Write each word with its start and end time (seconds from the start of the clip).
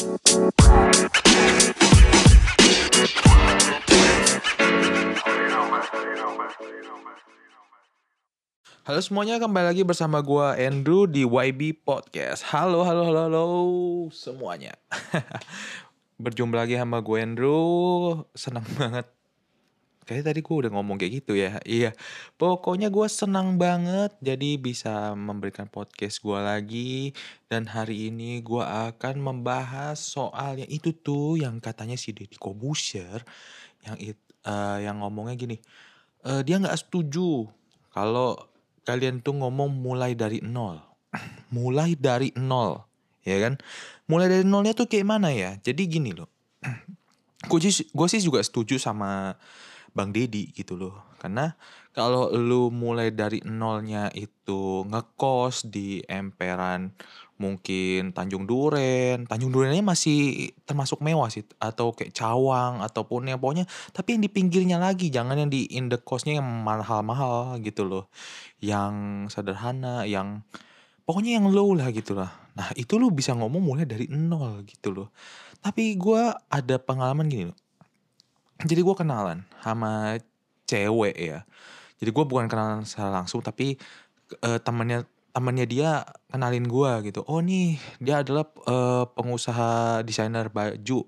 Halo 0.00 0.08
semuanya, 9.04 9.36
kembali 9.36 9.66
lagi 9.68 9.84
bersama 9.84 10.24
gua 10.24 10.56
Andrew 10.56 11.04
di 11.04 11.28
YB 11.28 11.84
Podcast. 11.84 12.48
Halo, 12.48 12.80
halo, 12.80 13.12
halo, 13.12 13.20
halo 13.28 13.44
semuanya. 14.08 14.72
Berjumpa 16.24 16.64
lagi 16.64 16.80
sama 16.80 17.04
gue 17.04 17.20
Andrew. 17.20 18.24
Senang 18.32 18.64
banget. 18.80 19.04
Kayaknya 20.10 20.26
tadi 20.26 20.40
gue 20.42 20.56
udah 20.66 20.72
ngomong 20.74 20.98
kayak 20.98 21.22
gitu 21.22 21.38
ya. 21.38 21.62
Iya, 21.62 21.94
pokoknya 22.34 22.90
gue 22.90 23.06
senang 23.06 23.62
banget 23.62 24.10
jadi 24.18 24.58
bisa 24.58 25.14
memberikan 25.14 25.70
podcast 25.70 26.18
gue 26.18 26.34
lagi. 26.34 27.14
Dan 27.46 27.70
hari 27.70 28.10
ini 28.10 28.42
gue 28.42 28.58
akan 28.58 29.22
membahas 29.22 30.02
soal 30.02 30.58
yang 30.58 30.66
itu 30.66 30.90
tuh 30.90 31.38
yang 31.38 31.62
katanya 31.62 31.94
si 31.94 32.10
Deddy 32.10 32.34
Kobusher 32.42 33.22
yang 33.86 33.94
it, 34.02 34.18
eh, 34.50 34.78
yang 34.82 34.98
ngomongnya 34.98 35.38
gini. 35.38 35.62
eh, 36.26 36.42
dia 36.42 36.58
nggak 36.58 36.74
setuju 36.74 37.46
kalau 37.94 38.34
kalian 38.82 39.22
tuh 39.22 39.38
ngomong 39.38 39.70
mulai 39.70 40.18
dari 40.18 40.42
nol. 40.42 40.82
mulai 41.54 41.94
dari 41.94 42.34
nol, 42.34 42.82
ya 43.22 43.38
kan? 43.46 43.62
Mulai 44.10 44.26
dari 44.26 44.42
nolnya 44.42 44.74
tuh 44.74 44.90
kayak 44.90 45.06
mana 45.06 45.30
ya? 45.30 45.54
Jadi 45.62 45.86
gini 45.86 46.10
loh. 46.18 46.26
gue 47.50 47.58
sih, 47.62 47.86
gue 47.94 48.06
sih 48.10 48.18
juga 48.18 48.42
setuju 48.42 48.74
sama 48.74 49.38
Bang 49.92 50.14
Deddy 50.14 50.50
gitu 50.54 50.78
loh. 50.78 51.10
Karena 51.20 51.52
kalau 51.92 52.32
lu 52.32 52.72
mulai 52.72 53.12
dari 53.12 53.44
nolnya 53.44 54.08
itu 54.16 54.88
ngekos 54.88 55.68
di 55.68 56.00
emperan 56.08 56.94
mungkin 57.40 58.12
Tanjung 58.12 58.44
Duren, 58.44 59.24
Tanjung 59.24 59.48
Durennya 59.48 59.80
masih 59.80 60.52
termasuk 60.68 61.00
mewah 61.00 61.32
sih 61.32 61.44
atau 61.56 61.96
kayak 61.96 62.12
Cawang 62.12 62.84
ataupun 62.84 63.32
yang 63.32 63.40
pokoknya 63.40 63.64
tapi 63.96 64.16
yang 64.16 64.22
di 64.24 64.30
pinggirnya 64.30 64.76
lagi 64.76 65.08
jangan 65.08 65.40
yang 65.40 65.48
di 65.48 65.64
in 65.72 65.88
the 65.88 65.96
cost-nya 65.96 66.36
yang 66.36 66.48
mahal-mahal 66.64 67.56
gitu 67.64 67.88
loh. 67.88 68.12
Yang 68.60 68.92
sederhana, 69.32 70.04
yang 70.04 70.44
pokoknya 71.08 71.40
yang 71.40 71.48
low 71.48 71.72
lah 71.72 71.88
gitu 71.90 72.12
lah. 72.12 72.28
Nah, 72.54 72.68
itu 72.76 73.00
lu 73.00 73.08
bisa 73.08 73.32
ngomong 73.32 73.64
mulai 73.64 73.88
dari 73.88 74.04
nol 74.12 74.60
gitu 74.68 74.92
loh. 74.92 75.08
Tapi 75.64 75.96
gua 75.96 76.36
ada 76.52 76.76
pengalaman 76.76 77.24
gini 77.28 77.48
loh. 77.48 77.58
Jadi 78.64 78.80
gua 78.84 78.96
kenalan 78.96 79.44
sama 79.64 80.20
cewek 80.68 81.16
ya. 81.16 81.44
Jadi 82.00 82.10
gua 82.12 82.24
bukan 82.28 82.46
kenalan 82.48 82.84
secara 82.84 83.12
langsung 83.22 83.40
tapi 83.40 83.76
eh, 84.40 84.58
temennya 84.60 85.04
temennya 85.30 85.66
dia 85.68 85.90
kenalin 86.28 86.66
gua 86.68 87.00
gitu. 87.04 87.24
Oh 87.28 87.40
nih 87.40 87.80
dia 88.02 88.20
adalah 88.24 88.44
eh, 88.68 89.04
pengusaha 89.16 90.02
desainer 90.04 90.48
baju. 90.52 91.06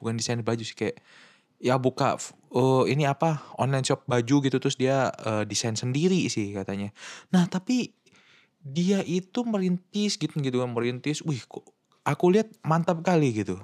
Bukan 0.00 0.14
desainer 0.16 0.44
baju 0.44 0.62
sih 0.64 0.76
kayak 0.76 1.00
ya 1.62 1.80
buka 1.80 2.20
oh 2.52 2.84
ini 2.84 3.08
apa 3.08 3.40
online 3.56 3.86
shop 3.86 4.04
baju 4.04 4.36
gitu 4.44 4.56
terus 4.60 4.76
dia 4.76 5.08
eh, 5.24 5.44
desain 5.48 5.76
sendiri 5.76 6.28
sih 6.28 6.52
katanya. 6.52 6.92
Nah 7.32 7.48
tapi 7.48 7.92
dia 8.64 9.04
itu 9.04 9.44
merintis 9.44 10.16
gitu 10.16 10.32
gitu 10.40 10.64
kan 10.64 10.72
merintis. 10.72 11.20
Wih 11.24 11.40
kok 11.44 11.68
aku 12.04 12.32
lihat 12.32 12.48
mantap 12.64 13.00
kali 13.04 13.32
gitu. 13.32 13.60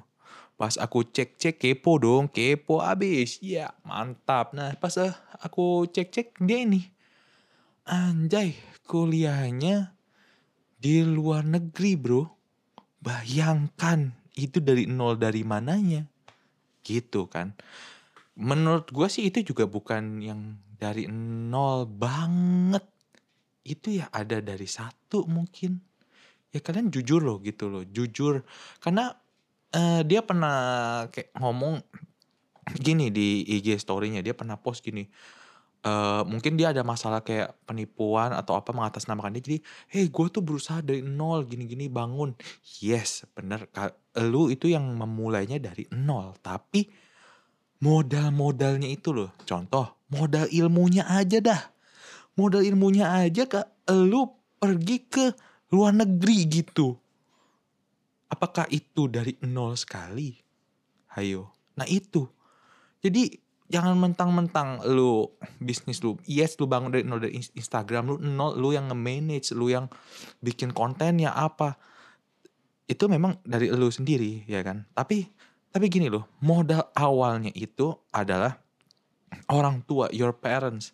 Pas 0.60 0.76
aku 0.76 1.08
cek-cek 1.08 1.56
kepo 1.56 1.96
dong, 1.96 2.28
kepo 2.28 2.84
abis. 2.84 3.40
Ya 3.40 3.72
mantap. 3.80 4.52
Nah 4.52 4.76
pas 4.76 4.92
eh, 5.00 5.08
aku 5.40 5.88
cek-cek 5.88 6.36
dia 6.36 6.68
ini. 6.68 6.84
Anjay 7.88 8.60
kuliahnya 8.84 9.96
di 10.76 11.00
luar 11.00 11.48
negeri 11.48 11.96
bro. 11.96 12.28
Bayangkan 13.00 14.12
itu 14.36 14.60
dari 14.60 14.84
nol 14.84 15.16
dari 15.16 15.48
mananya. 15.48 16.04
Gitu 16.84 17.24
kan. 17.32 17.56
Menurut 18.36 18.92
gue 18.92 19.08
sih 19.08 19.32
itu 19.32 19.40
juga 19.40 19.64
bukan 19.64 20.20
yang 20.20 20.60
dari 20.76 21.08
nol 21.08 21.88
banget. 21.88 22.84
Itu 23.64 23.96
ya 23.96 24.12
ada 24.12 24.44
dari 24.44 24.68
satu 24.68 25.24
mungkin. 25.24 25.80
Ya 26.52 26.60
kalian 26.60 26.92
jujur 26.92 27.24
loh 27.24 27.40
gitu 27.40 27.72
loh. 27.72 27.88
Jujur. 27.88 28.44
Karena 28.76 29.16
eh, 29.74 30.02
dia 30.06 30.20
pernah 30.22 30.56
kayak 31.10 31.34
ngomong 31.38 31.82
gini 32.78 33.10
di 33.10 33.42
IG 33.46 33.78
story-nya. 33.80 34.22
Dia 34.22 34.34
pernah 34.36 34.58
post 34.58 34.84
gini. 34.84 35.06
eh 35.80 36.22
mungkin 36.28 36.60
dia 36.60 36.76
ada 36.76 36.84
masalah 36.84 37.24
kayak 37.24 37.56
penipuan 37.64 38.36
atau 38.36 38.52
apa 38.52 38.68
mengatasnamakan 38.76 39.32
dia. 39.40 39.42
Jadi, 39.48 39.58
hey 39.88 40.12
gue 40.12 40.26
tuh 40.28 40.44
berusaha 40.44 40.84
dari 40.84 41.00
nol 41.00 41.48
gini-gini 41.48 41.88
bangun. 41.88 42.36
Yes 42.84 43.24
bener. 43.32 43.64
Lu 44.20 44.52
itu 44.52 44.68
yang 44.68 44.84
memulainya 44.92 45.56
dari 45.56 45.88
nol. 45.88 46.36
Tapi 46.44 46.84
modal-modalnya 47.80 48.92
itu 48.92 49.10
loh. 49.16 49.32
Contoh, 49.48 50.04
modal 50.12 50.46
ilmunya 50.52 51.08
aja 51.08 51.40
dah. 51.40 51.62
Modal 52.36 52.60
ilmunya 52.60 53.16
aja 53.16 53.48
ke 53.48 53.60
lu 53.96 54.28
pergi 54.60 54.96
ke 55.08 55.32
luar 55.72 55.96
negeri 55.96 56.38
gitu. 56.44 57.00
Apakah 58.30 58.70
itu 58.70 59.10
dari 59.10 59.34
nol 59.42 59.74
sekali? 59.74 60.38
Hayo. 61.18 61.50
Nah 61.74 61.86
itu. 61.90 62.30
Jadi 63.02 63.34
jangan 63.70 63.98
mentang-mentang 63.98 64.82
lu 64.86 65.30
bisnis 65.58 66.02
lu, 66.02 66.18
yes 66.26 66.58
lu 66.58 66.70
bangun 66.70 66.94
dari 66.94 67.02
nol 67.06 67.22
dari 67.22 67.38
ins- 67.38 67.54
Instagram 67.54 68.14
lu 68.14 68.16
nol, 68.22 68.54
lu 68.54 68.70
yang 68.70 68.90
nge-manage, 68.90 69.50
lu 69.54 69.70
yang 69.70 69.90
bikin 70.38 70.70
kontennya 70.70 71.34
apa. 71.34 71.74
Itu 72.86 73.06
memang 73.06 73.38
dari 73.42 73.70
lu 73.70 73.90
sendiri 73.90 74.46
ya 74.46 74.62
kan. 74.62 74.86
Tapi 74.94 75.26
tapi 75.70 75.86
gini 75.86 76.10
loh, 76.10 76.26
modal 76.42 76.90
awalnya 76.98 77.54
itu 77.54 77.94
adalah 78.10 78.58
orang 79.50 79.86
tua, 79.86 80.10
your 80.10 80.34
parents 80.34 80.90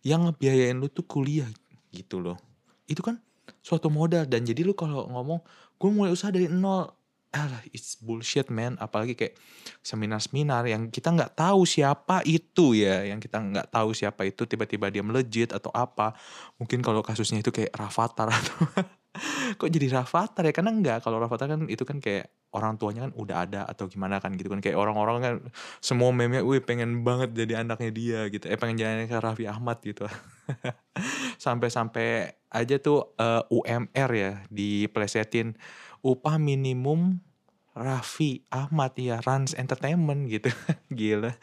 yang 0.00 0.24
ngebiayain 0.28 0.80
lu 0.80 0.88
tuh 0.88 1.04
kuliah 1.04 1.48
gitu 1.92 2.20
loh. 2.20 2.40
Itu 2.88 3.04
kan 3.04 3.20
suatu 3.60 3.92
modal 3.92 4.24
dan 4.24 4.44
jadi 4.48 4.64
lu 4.64 4.72
kalau 4.72 5.04
ngomong 5.08 5.40
gue 5.78 5.90
mulai 5.90 6.10
usaha 6.14 6.30
dari 6.30 6.50
nol. 6.50 6.90
Alah 7.34 7.66
it's 7.74 7.98
bullshit 7.98 8.46
man. 8.46 8.78
Apalagi 8.78 9.18
kayak 9.18 9.34
seminar-seminar 9.82 10.70
yang 10.70 10.86
kita 10.86 11.10
nggak 11.10 11.34
tahu 11.34 11.66
siapa 11.66 12.22
itu 12.22 12.78
ya 12.78 13.02
yang 13.10 13.18
kita 13.18 13.42
nggak 13.42 13.74
tahu 13.74 13.90
siapa 13.90 14.22
itu 14.22 14.46
tiba-tiba 14.46 14.86
dia 14.86 15.02
melejit 15.02 15.50
atau 15.50 15.74
apa. 15.74 16.14
Mungkin 16.62 16.78
kalau 16.78 17.02
kasusnya 17.02 17.42
itu 17.42 17.50
kayak 17.50 17.74
Rafathar 17.74 18.30
atau 18.30 18.54
kok 19.58 19.66
jadi 19.66 19.98
Rafathar 19.98 20.46
ya? 20.46 20.54
Karena 20.54 20.70
enggak 20.70 21.02
kalau 21.02 21.18
Rafathar 21.18 21.58
kan 21.58 21.66
itu 21.66 21.82
kan 21.82 21.98
kayak 21.98 22.30
orang 22.54 22.78
tuanya 22.78 23.10
kan 23.10 23.12
udah 23.18 23.36
ada 23.42 23.60
atau 23.66 23.90
gimana 23.90 24.22
kan 24.22 24.30
gitu 24.38 24.46
kan. 24.46 24.62
Kayak 24.62 24.78
orang-orang 24.78 25.16
kan 25.18 25.34
semua 25.82 26.14
meme 26.14 26.38
wih 26.38 26.62
pengen 26.62 27.02
banget 27.02 27.34
jadi 27.34 27.66
anaknya 27.66 27.90
dia 27.90 28.20
gitu. 28.30 28.46
Eh 28.46 28.54
pengen 28.54 28.78
jadi 28.78 28.94
anaknya 28.94 29.18
Raffi 29.18 29.50
Ahmad 29.50 29.82
gitu 29.82 30.06
sampai-sampai 31.38 32.38
aja 32.54 32.76
tuh 32.78 33.14
eh, 33.18 33.42
UMR 33.50 34.10
ya 34.14 34.32
diplesetin. 34.48 35.58
Upah 36.04 36.36
minimum 36.36 37.24
Raffi 37.74 38.46
Ahmad 38.54 38.94
ya 38.94 39.18
Rans 39.18 39.52
Entertainment 39.58 40.30
gitu. 40.30 40.48
Gila. 40.94 41.34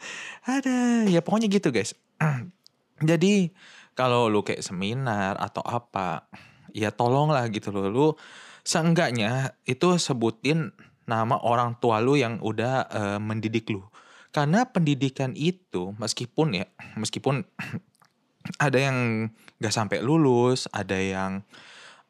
Ada 0.48 1.04
ya 1.06 1.20
pokoknya 1.20 1.52
gitu 1.52 1.68
guys. 1.68 1.92
Jadi 3.08 3.52
kalau 3.92 4.32
lu 4.32 4.40
kayak 4.40 4.64
seminar 4.64 5.36
atau 5.36 5.60
apa 5.60 6.24
ya 6.72 6.88
tolonglah 6.88 7.44
gitu 7.52 7.68
loh. 7.68 7.86
Lu 7.92 8.08
seenggaknya 8.64 9.52
itu 9.68 10.00
sebutin 10.00 10.72
nama 11.04 11.36
orang 11.36 11.76
tua 11.76 12.00
lu 12.00 12.16
yang 12.16 12.40
udah 12.40 12.88
eh, 12.88 13.18
mendidik 13.20 13.68
lu. 13.68 13.84
Karena 14.32 14.64
pendidikan 14.64 15.36
itu 15.36 15.92
meskipun 16.00 16.56
ya 16.56 16.66
meskipun 16.96 17.44
ada 18.58 18.78
yang 18.78 19.28
gak 19.62 19.74
sampai 19.74 20.02
lulus 20.02 20.66
ada 20.74 20.98
yang 20.98 21.42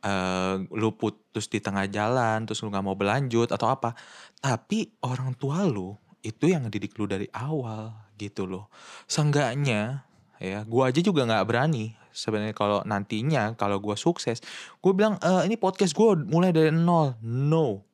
eh, 0.03 0.55
lu 0.75 0.91
putus 0.99 1.47
di 1.49 1.63
tengah 1.63 1.87
jalan 1.89 2.45
terus 2.45 2.61
lu 2.65 2.69
nggak 2.73 2.85
mau 2.85 2.99
berlanjut 2.99 3.49
atau 3.55 3.71
apa. 3.71 3.95
Tapi 4.43 4.99
orang 5.07 5.39
tua 5.39 5.63
lu 5.65 5.95
itu 6.23 6.51
yang 6.51 6.67
ngedidik 6.67 6.95
lu 6.99 7.07
dari 7.07 7.27
awal 7.35 7.95
gitu 8.19 8.47
loh. 8.47 8.71
Seenggaknya 9.07 10.07
ya 10.43 10.67
gua 10.67 10.91
aja 10.91 10.99
juga 10.99 11.23
nggak 11.23 11.47
berani 11.47 11.95
sebenarnya 12.11 12.53
kalau 12.53 12.83
nantinya 12.83 13.55
kalau 13.55 13.79
gua 13.79 13.95
sukses 13.95 14.43
gue 14.83 14.93
bilang 14.93 15.15
"Eh, 15.23 15.47
ini 15.47 15.55
podcast 15.55 15.95
gue 15.95 16.19
mulai 16.27 16.51
dari 16.51 16.75
nol. 16.75 17.17
No. 17.23 17.87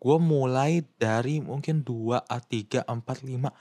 Gue 0.00 0.16
mulai 0.16 0.80
dari 0.96 1.44
mungkin 1.44 1.84
2 1.84 2.24
a 2.24 2.38
3 2.40 2.88
4 2.88 3.04
5 3.20 3.52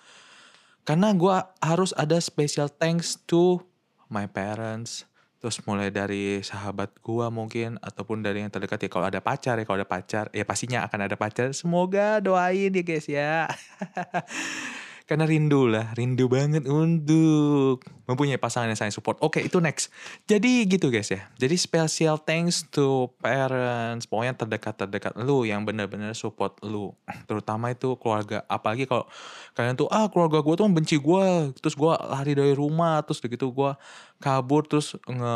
karena 0.87 1.13
gue 1.13 1.35
harus 1.61 1.91
ada 1.93 2.17
special 2.17 2.65
thanks 2.65 3.19
to 3.29 3.61
my 4.09 4.27
parents 4.27 5.05
terus 5.39 5.63
mulai 5.63 5.87
dari 5.87 6.43
sahabat 6.43 6.99
gua 6.99 7.31
mungkin 7.31 7.79
ataupun 7.79 8.19
dari 8.19 8.43
yang 8.43 8.51
terdekat 8.51 8.85
ya 8.85 8.89
kalau 8.91 9.07
ada 9.07 9.23
pacar 9.23 9.55
ya 9.55 9.63
kalau 9.63 9.79
ada 9.79 9.87
pacar 9.87 10.27
ya 10.35 10.43
pastinya 10.43 10.83
akan 10.83 11.07
ada 11.07 11.15
pacar. 11.15 11.55
Semoga 11.55 12.19
doain 12.19 12.75
ya 12.75 12.83
guys 12.83 13.07
ya 13.07 13.47
karena 15.09 15.25
rindu 15.25 15.65
lah, 15.65 15.89
rindu 15.97 16.29
banget 16.29 16.69
untuk 16.69 17.81
mempunyai 18.05 18.37
pasangan 18.37 18.69
yang 18.69 18.77
saling 18.77 18.93
support. 18.93 19.17
Oke, 19.25 19.41
itu 19.41 19.57
next. 19.57 19.89
Jadi 20.29 20.69
gitu 20.69 20.93
guys 20.93 21.09
ya. 21.09 21.25
Jadi 21.33 21.57
special 21.57 22.21
thanks 22.21 22.69
to 22.69 23.09
parents, 23.17 24.05
pokoknya 24.05 24.37
terdekat-terdekat 24.37 25.17
lu 25.17 25.49
yang 25.49 25.65
benar-benar 25.65 26.13
support 26.13 26.61
lu. 26.61 26.93
Terutama 27.25 27.73
itu 27.73 27.97
keluarga. 27.97 28.45
Apalagi 28.45 28.85
kalau 28.85 29.09
kalian 29.57 29.73
tuh 29.73 29.89
ah 29.89 30.05
keluarga 30.13 30.45
gue 30.45 30.53
tuh 30.53 30.69
benci 30.69 31.01
gue, 31.01 31.57
terus 31.57 31.73
gue 31.73 31.89
lari 31.89 32.37
dari 32.37 32.53
rumah, 32.53 33.01
terus 33.01 33.17
begitu 33.17 33.49
gue 33.49 33.73
kabur, 34.21 34.61
terus 34.69 34.93
nge 35.09 35.35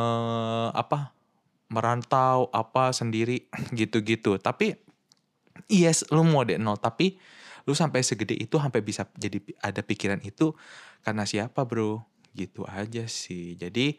apa 0.69 1.17
merantau 1.73 2.45
apa 2.53 2.93
sendiri 2.93 3.49
gitu-gitu. 3.73 4.37
Tapi 4.37 4.77
yes, 5.65 6.05
lu 6.13 6.21
mau 6.21 6.45
deh 6.45 6.61
nol, 6.61 6.77
tapi 6.77 7.17
lu 7.63 7.73
sampai 7.73 8.03
segede 8.03 8.35
itu 8.35 8.59
sampai 8.59 8.83
bisa 8.83 9.07
jadi 9.15 9.39
ada 9.63 9.79
pikiran 9.79 10.19
itu 10.23 10.51
karena 11.03 11.23
siapa 11.23 11.63
bro? 11.63 12.03
Gitu 12.33 12.65
aja 12.65 13.05
sih. 13.05 13.55
Jadi 13.55 13.95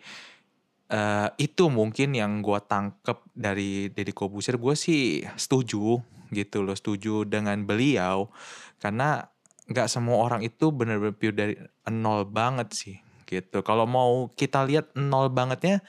uh, 0.91 1.29
itu 1.39 1.71
mungkin 1.71 2.19
yang 2.19 2.43
gue 2.43 2.59
tangkep 2.61 3.31
dari 3.33 3.89
Deddy 3.95 4.13
Kobusir 4.13 4.59
gue 4.59 4.75
sih 4.75 5.23
setuju 5.39 6.03
gitu 6.35 6.67
loh 6.67 6.77
setuju 6.77 7.25
dengan 7.25 7.63
beliau. 7.63 8.29
Karena 8.83 9.23
nggak 9.65 9.89
semua 9.89 10.21
orang 10.21 10.45
itu 10.45 10.69
bener-bener 10.75 11.33
dari 11.33 11.55
nol 11.89 12.29
banget 12.29 12.69
sih 12.77 12.97
gitu. 13.25 13.65
Kalau 13.65 13.89
mau 13.89 14.29
kita 14.35 14.67
lihat 14.69 14.93
nol 14.93 15.33
bangetnya 15.33 15.81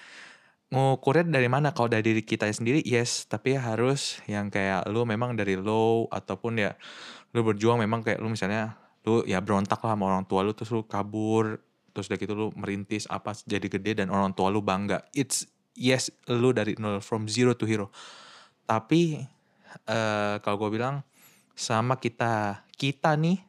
ngukurnya 0.73 1.27
dari 1.29 1.49
mana? 1.49 1.73
Kalau 1.73 1.89
dari 1.91 2.01
diri 2.01 2.23
kita 2.25 2.49
sendiri 2.49 2.81
yes. 2.85 3.29
Tapi 3.29 3.57
harus 3.57 4.21
yang 4.29 4.49
kayak 4.49 4.89
lu 4.89 5.05
memang 5.05 5.37
dari 5.37 5.57
low 5.57 6.09
ataupun 6.09 6.61
ya 6.61 6.73
lu 7.35 7.43
berjuang 7.43 7.81
memang 7.81 8.01
kayak 8.01 8.23
lu 8.23 8.31
misalnya 8.31 8.79
lu 9.05 9.21
ya 9.27 9.43
berontak 9.43 9.77
lah 9.85 9.93
sama 9.93 10.09
orang 10.09 10.25
tua 10.25 10.41
lu 10.41 10.55
terus 10.55 10.73
lu 10.73 10.87
kabur 10.87 11.61
terus 11.93 12.09
udah 12.09 12.17
gitu 12.19 12.33
lu 12.33 12.47
merintis 12.57 13.07
apa 13.07 13.31
jadi 13.45 13.67
gede 13.69 14.03
dan 14.03 14.11
orang 14.11 14.33
tua 14.33 14.49
lu 14.49 14.59
bangga. 14.59 15.05
It's 15.15 15.45
yes 15.77 16.09
lu 16.31 16.55
dari 16.55 16.73
nol 16.79 17.03
from 17.03 17.27
zero 17.29 17.53
to 17.53 17.67
hero. 17.67 17.93
Tapi 18.65 19.21
uh, 19.87 20.41
kalau 20.41 20.57
gue 20.65 20.81
bilang 20.81 21.05
sama 21.55 21.95
kita 21.95 22.65
kita 22.75 23.15
nih 23.15 23.39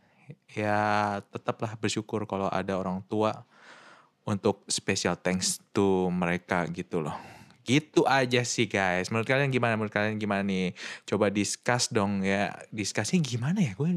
ya 0.54 0.78
tetaplah 1.30 1.74
bersyukur 1.76 2.24
kalau 2.24 2.46
ada 2.46 2.78
orang 2.78 3.02
tua 3.10 3.44
untuk 4.26 4.67
special 4.67 5.14
thanks 5.23 5.62
to 5.70 6.11
mereka 6.11 6.67
gitu 6.69 7.00
loh 7.00 7.37
Gitu 7.67 8.06
aja 8.06 8.46
sih 8.46 8.70
guys. 8.70 9.11
Menurut 9.11 9.26
kalian 9.26 9.50
gimana? 9.50 9.75
Menurut 9.75 9.90
kalian 9.90 10.23
gimana 10.23 10.46
nih? 10.46 10.70
Coba 11.02 11.34
discuss 11.34 11.90
dong 11.90 12.23
ya. 12.23 12.55
Discussnya 12.70 13.19
gimana 13.19 13.58
ya? 13.58 13.75
Gue 13.75 13.90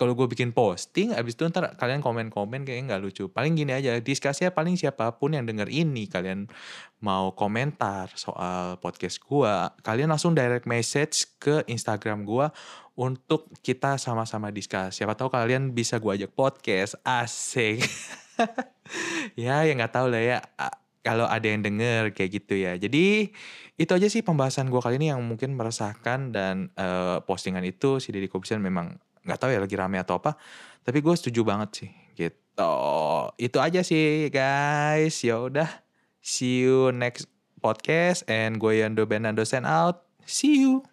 kalau 0.00 0.16
gue 0.16 0.24
bikin 0.24 0.56
posting, 0.56 1.12
abis 1.12 1.36
itu 1.36 1.44
ntar 1.52 1.76
kalian 1.76 2.00
komen-komen 2.00 2.64
kayaknya 2.64 2.96
nggak 2.96 3.02
lucu. 3.04 3.28
Paling 3.28 3.52
gini 3.52 3.76
aja. 3.76 4.00
Discussnya 4.00 4.48
paling 4.48 4.80
siapa 4.80 5.12
pun 5.20 5.36
yang 5.36 5.44
denger 5.44 5.68
ini 5.68 6.08
kalian 6.08 6.48
mau 7.04 7.36
komentar 7.36 8.16
soal 8.16 8.80
podcast 8.80 9.20
gue, 9.20 9.54
kalian 9.84 10.08
langsung 10.08 10.32
direct 10.32 10.64
message 10.64 11.36
ke 11.36 11.60
Instagram 11.68 12.24
gue 12.24 12.48
untuk 12.96 13.52
kita 13.60 14.00
sama-sama 14.00 14.48
discuss. 14.48 14.96
Siapa 14.96 15.12
tahu 15.12 15.28
kalian 15.28 15.76
bisa 15.76 16.00
gue 16.00 16.16
ajak 16.16 16.32
podcast. 16.32 16.96
Asik. 17.04 17.84
ya, 19.44 19.62
ya 19.66 19.72
nggak 19.76 19.92
tahu 19.92 20.06
lah 20.10 20.22
ya 20.22 20.38
kalau 21.00 21.24
ada 21.24 21.46
yang 21.48 21.64
denger 21.64 22.12
kayak 22.12 22.30
gitu 22.42 22.54
ya. 22.60 22.76
Jadi 22.76 23.32
itu 23.80 23.92
aja 23.96 24.08
sih 24.12 24.20
pembahasan 24.20 24.68
gue 24.68 24.80
kali 24.80 25.00
ini 25.00 25.08
yang 25.08 25.24
mungkin 25.24 25.56
meresahkan 25.56 26.32
dan 26.32 26.68
uh, 26.76 27.24
postingan 27.24 27.64
itu 27.64 27.96
si 27.98 28.12
Deddy 28.12 28.28
Kobusier 28.28 28.60
memang 28.60 29.00
nggak 29.24 29.38
tahu 29.40 29.50
ya 29.52 29.60
lagi 29.60 29.76
rame 29.76 29.96
atau 29.96 30.20
apa. 30.20 30.36
Tapi 30.84 31.00
gue 31.00 31.14
setuju 31.16 31.40
banget 31.44 31.70
sih 31.84 31.90
gitu. 32.16 32.76
Itu 33.40 33.58
aja 33.64 33.80
sih 33.80 34.28
guys. 34.28 35.24
Ya 35.24 35.40
udah. 35.40 35.68
See 36.20 36.68
you 36.68 36.92
next 36.92 37.32
podcast 37.64 38.28
and 38.28 38.60
gue 38.60 38.84
Yando 38.84 39.08
Benando 39.08 39.44
send 39.48 39.64
out. 39.64 40.04
See 40.28 40.60
you. 40.60 40.89